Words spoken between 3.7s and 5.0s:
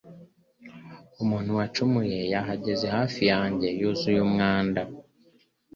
yuzuye umwanda